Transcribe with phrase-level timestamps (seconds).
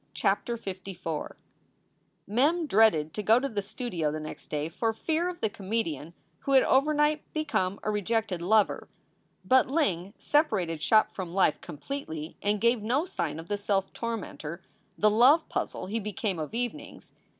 [0.15, 0.97] CHAPTER LIV
[2.25, 6.15] MEM dreaded to go to the studio the next day for fear of the comedian
[6.39, 8.87] who had overnight become a rejected lover.
[9.45, 14.63] But Ling separated shop from life completely and gave no sign of the self tormentor,
[14.97, 17.13] the love puzzle he became of evenings.